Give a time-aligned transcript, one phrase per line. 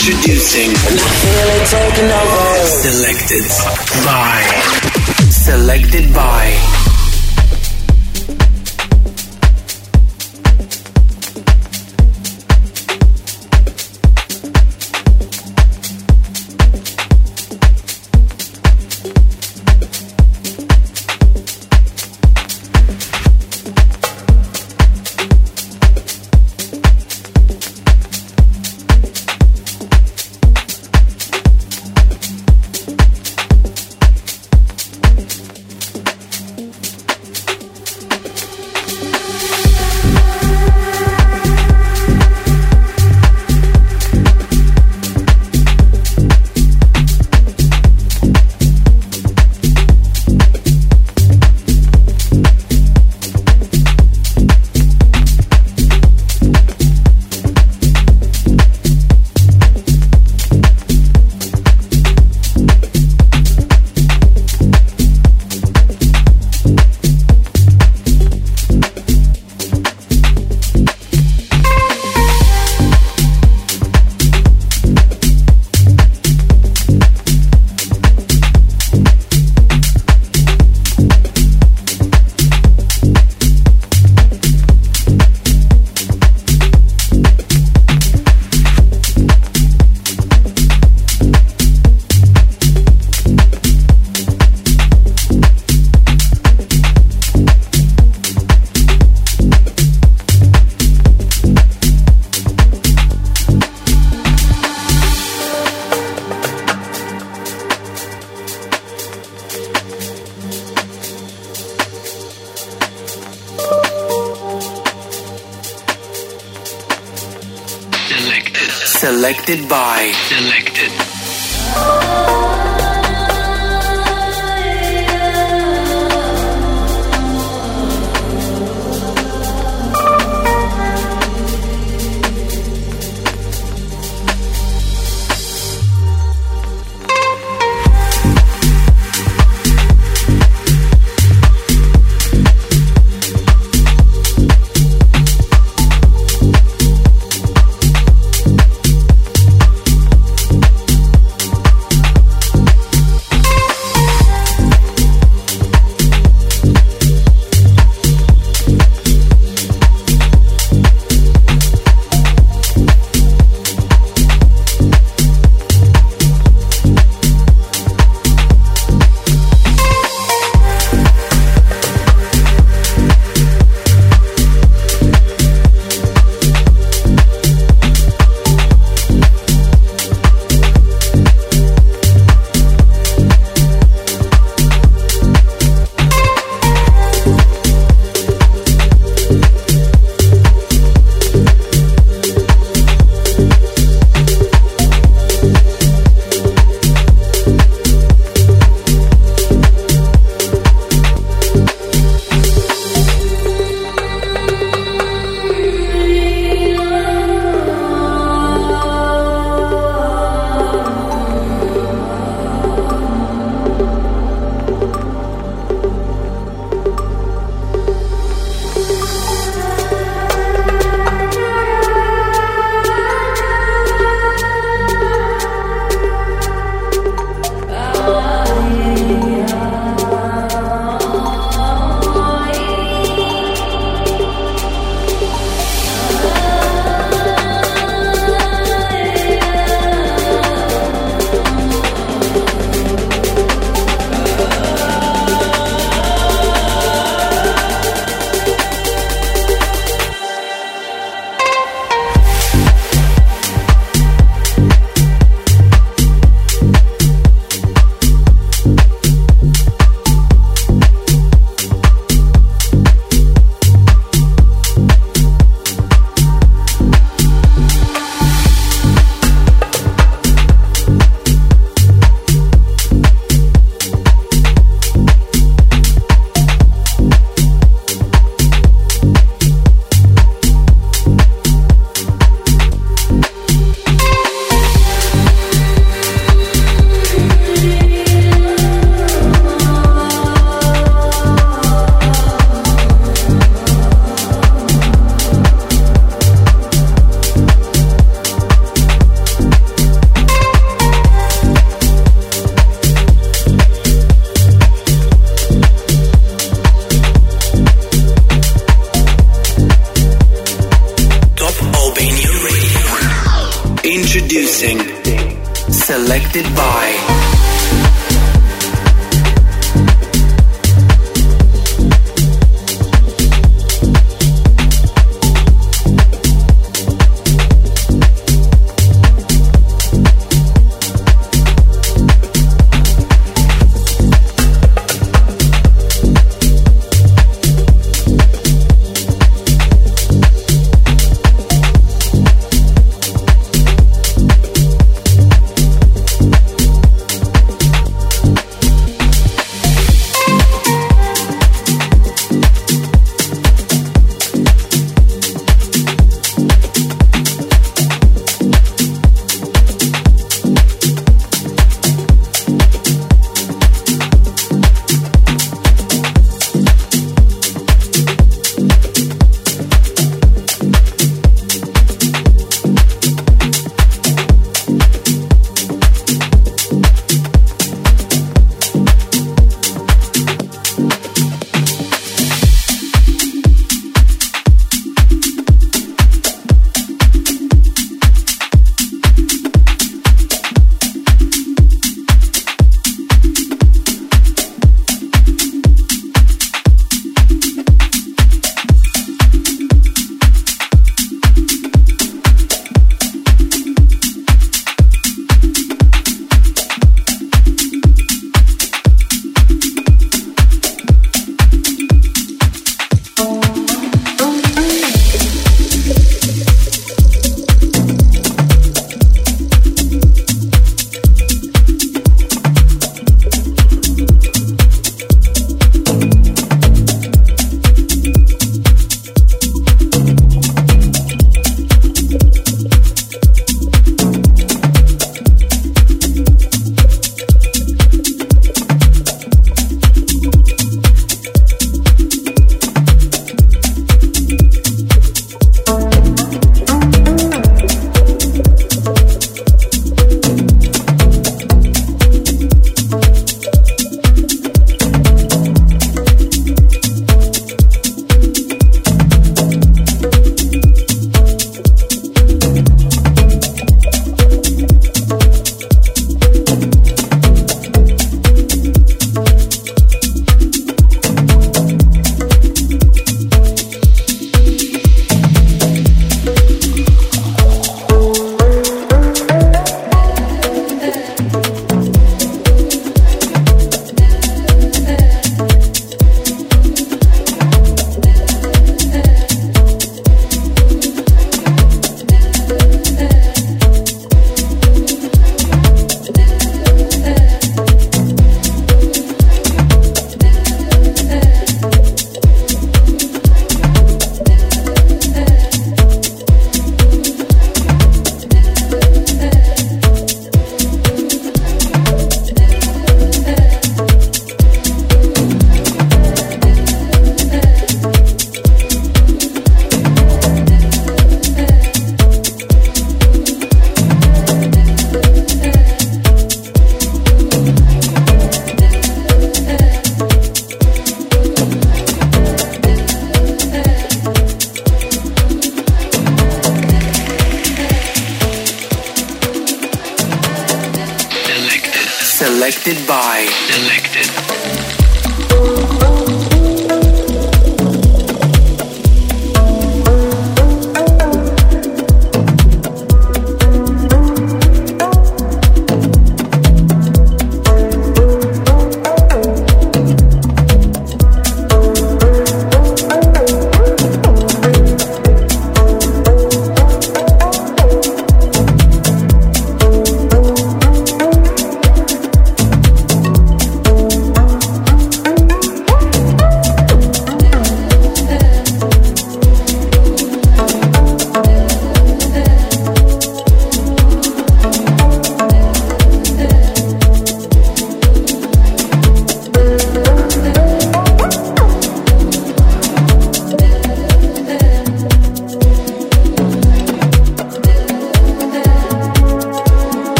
[0.00, 0.74] Introducing.
[2.80, 3.44] Selected
[4.06, 4.40] by.
[5.28, 6.89] Selected by.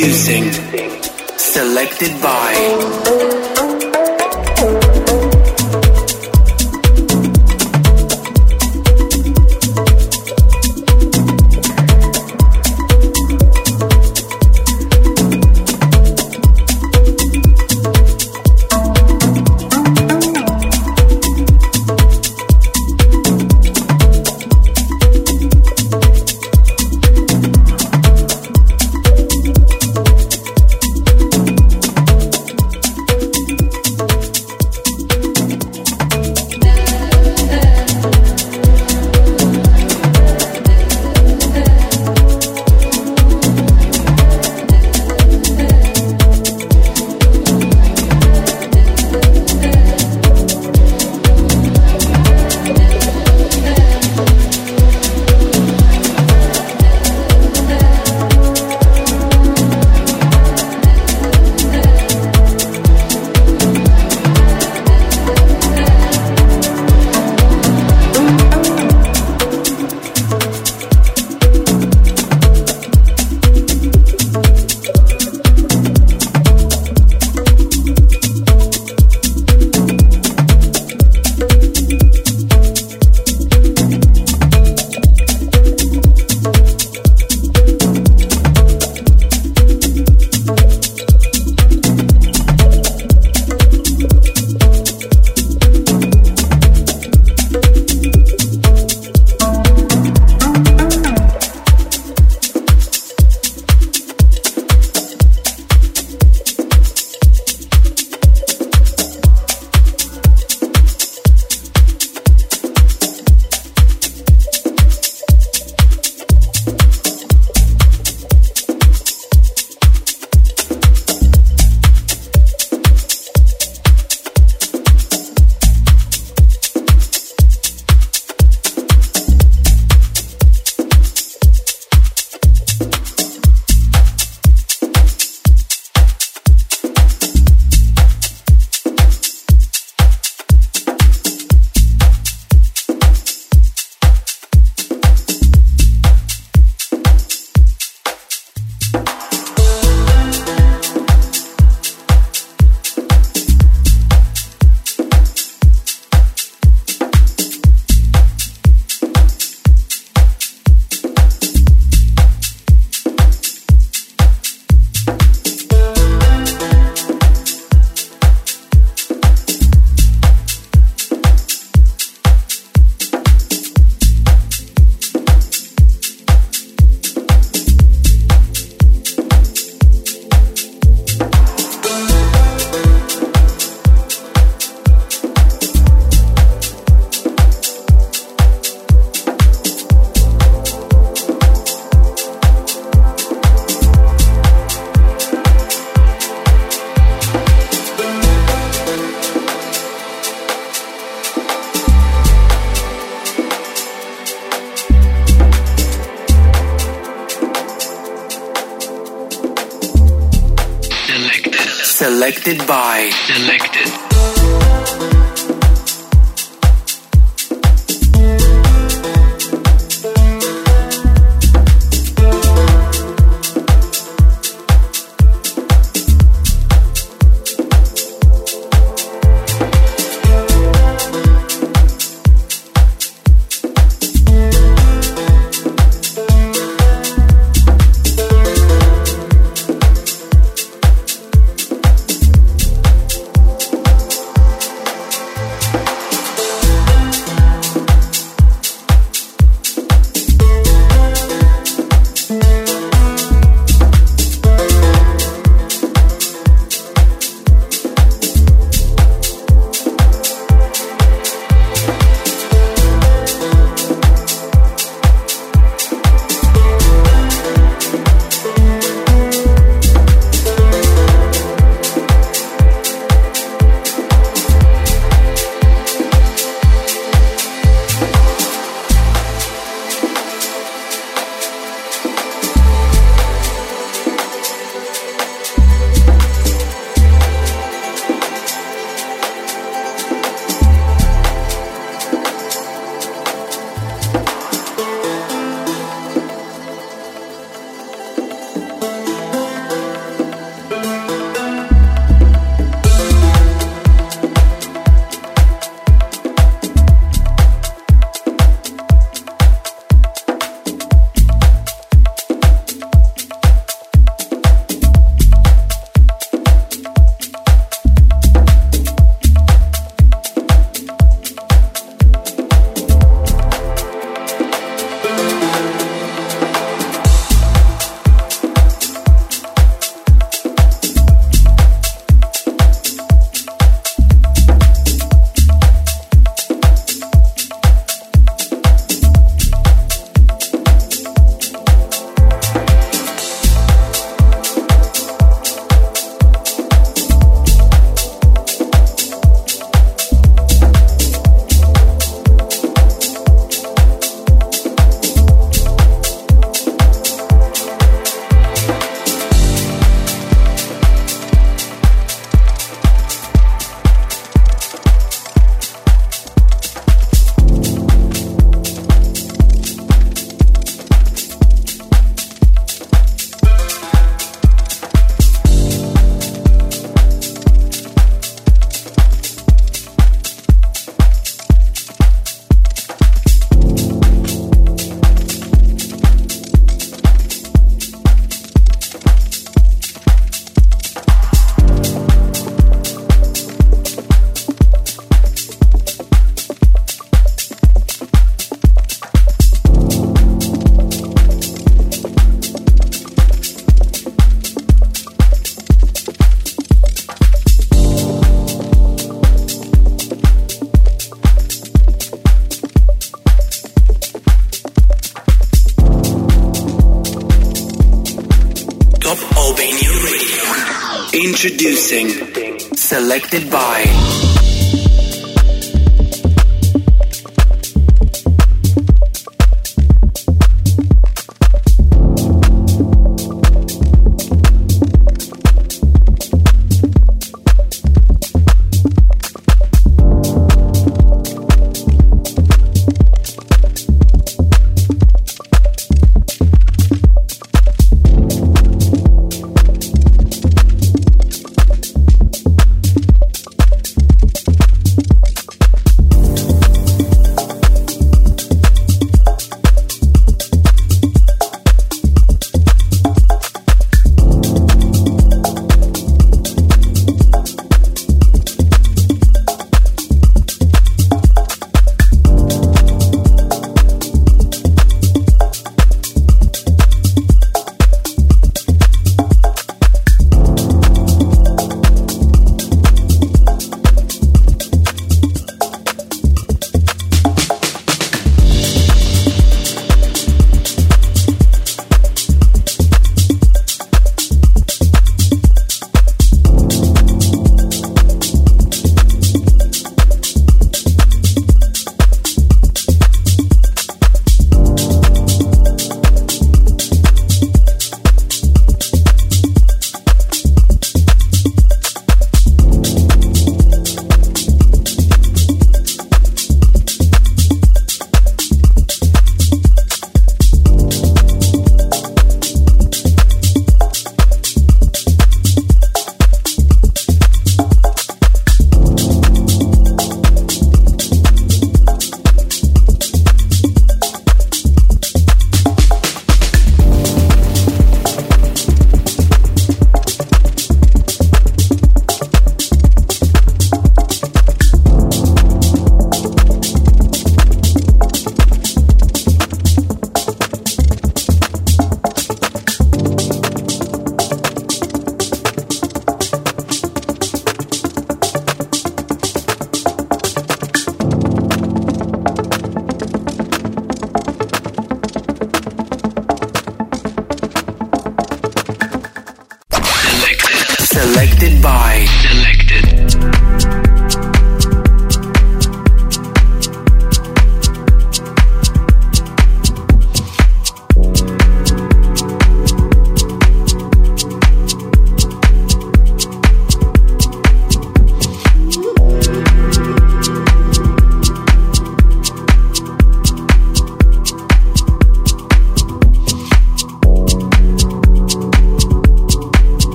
[0.00, 0.52] Introducing
[1.36, 3.17] Selected by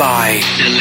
[0.00, 0.79] by.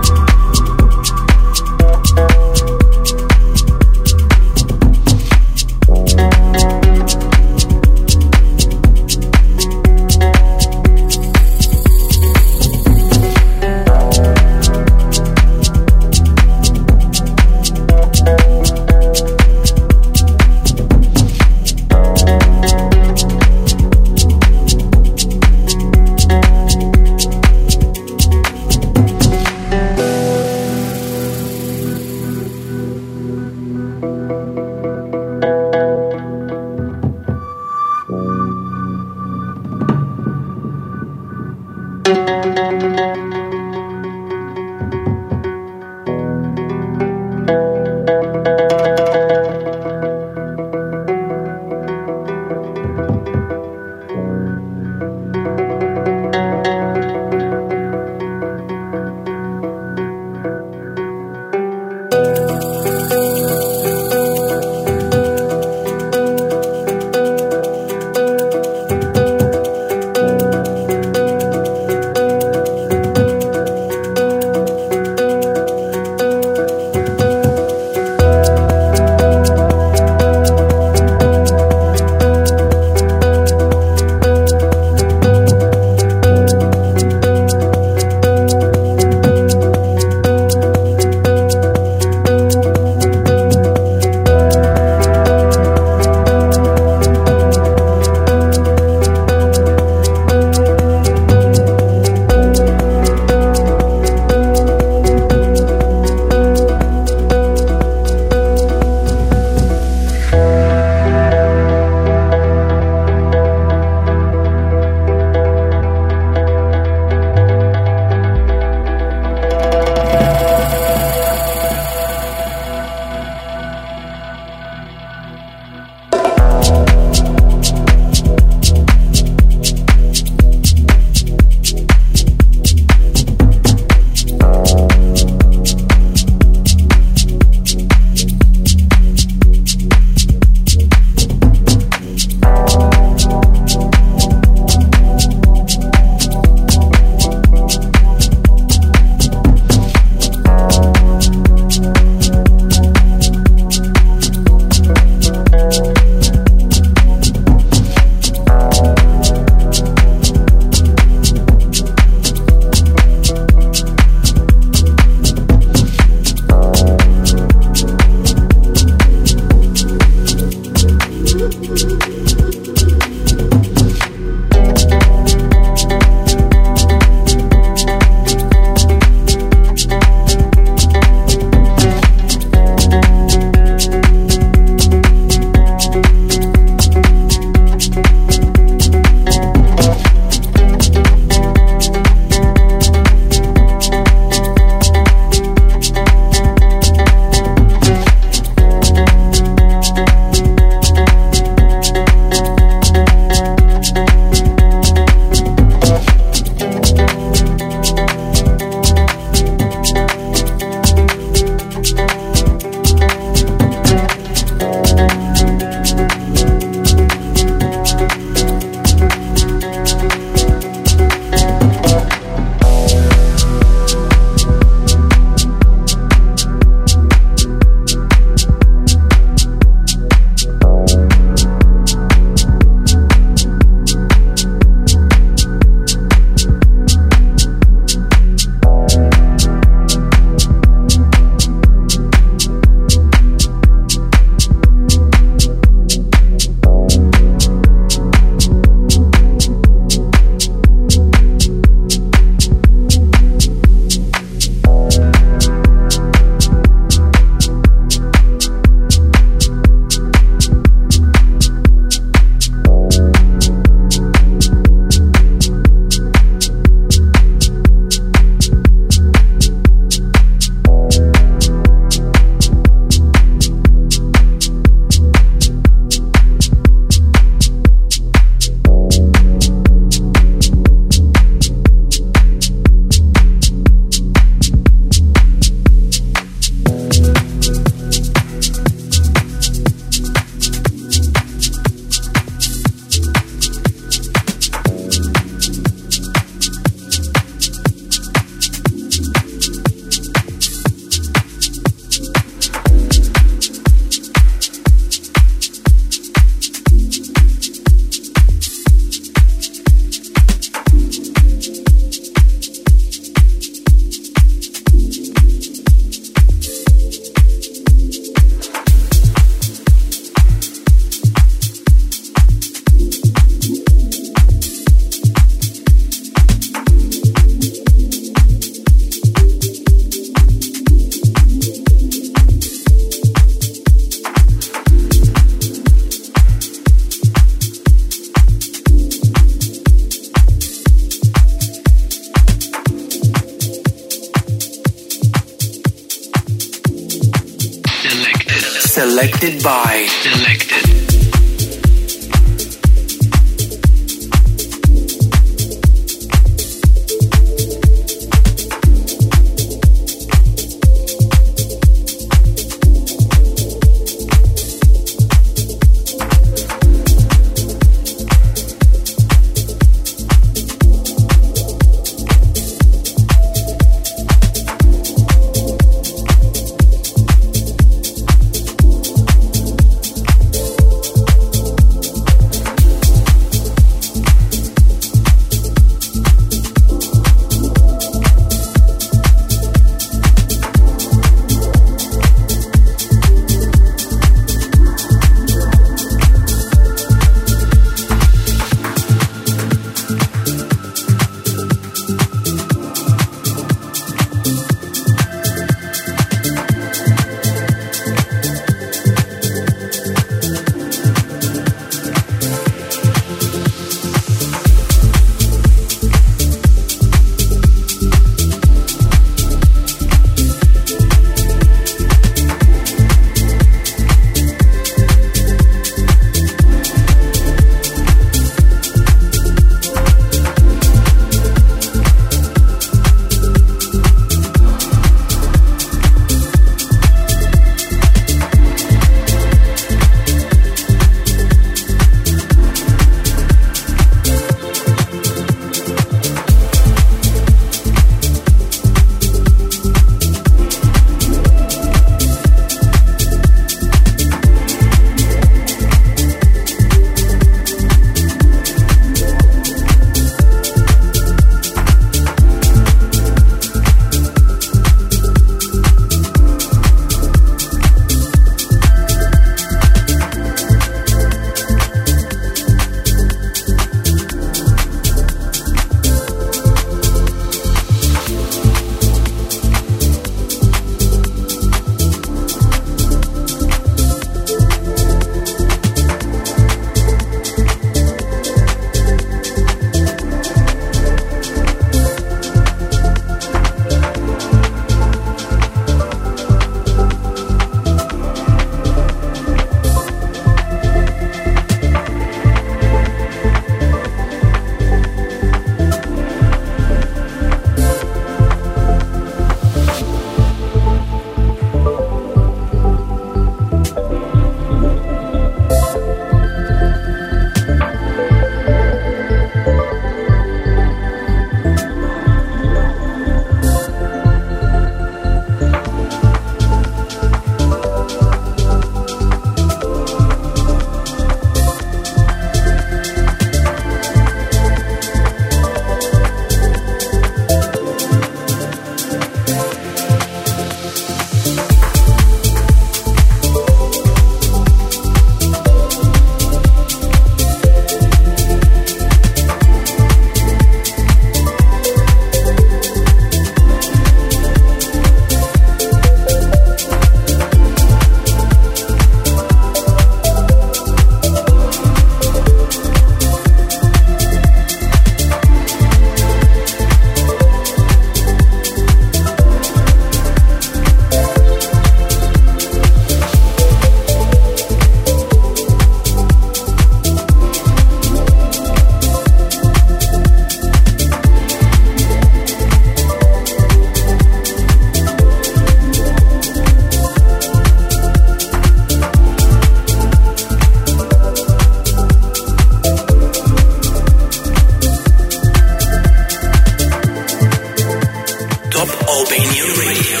[598.94, 600.00] Albanian Radio.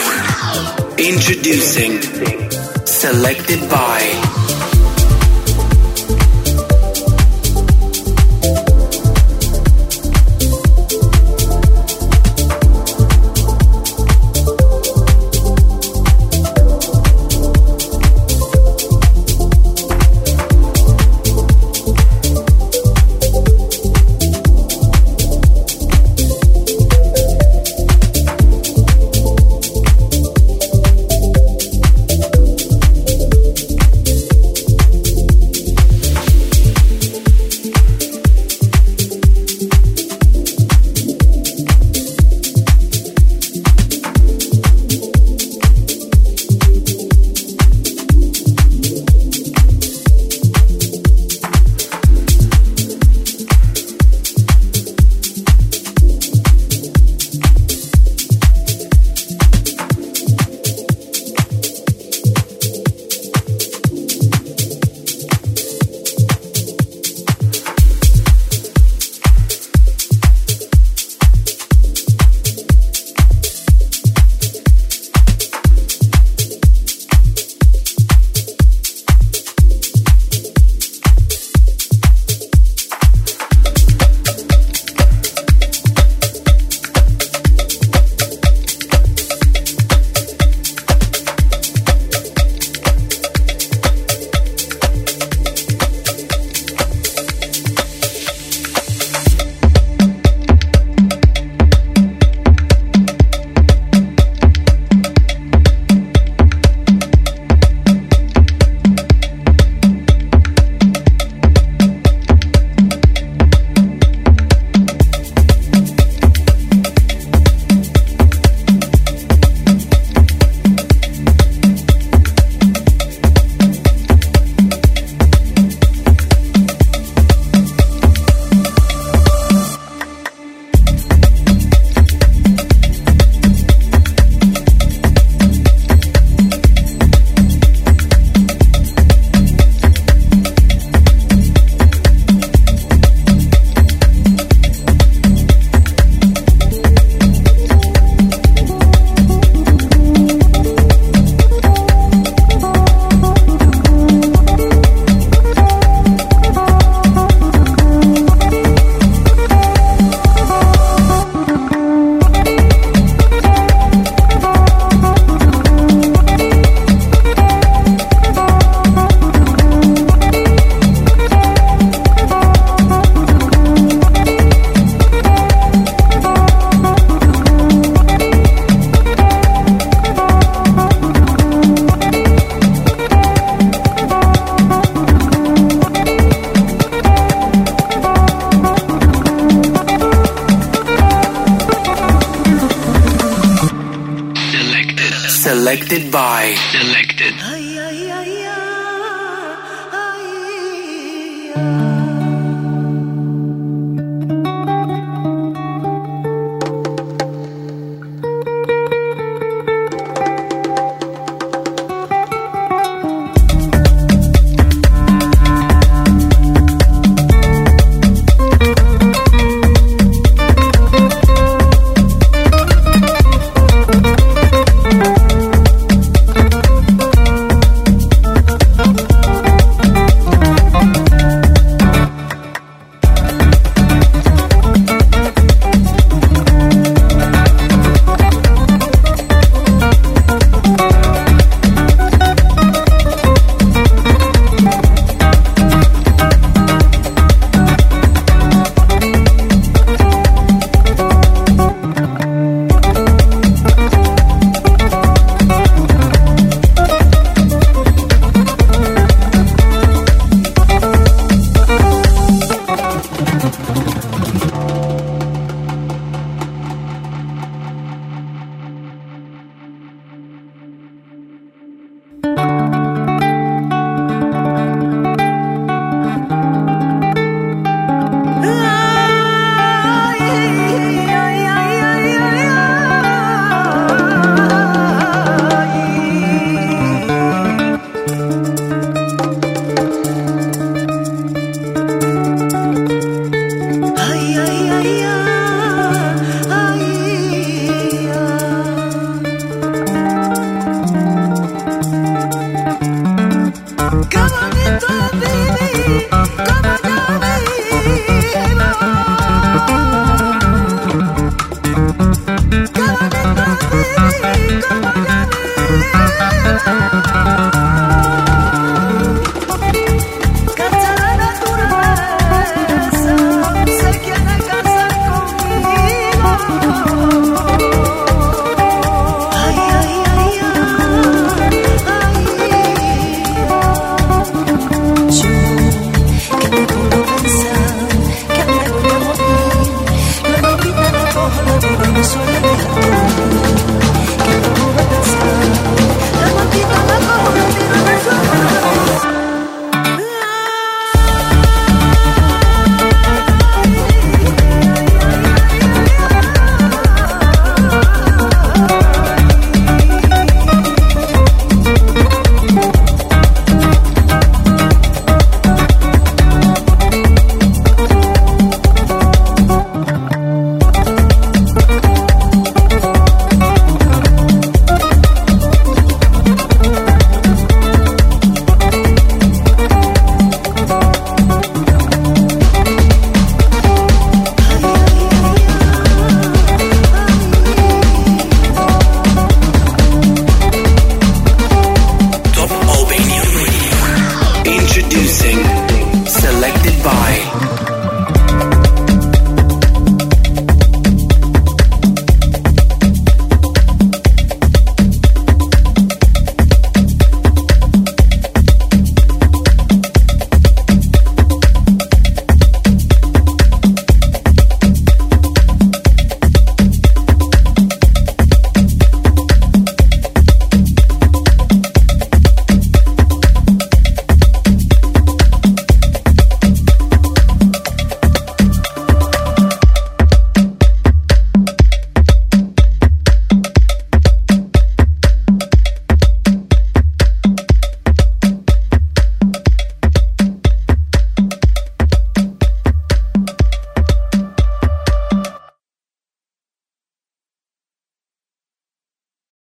[0.98, 2.00] Introducing.
[2.86, 4.33] Selected by.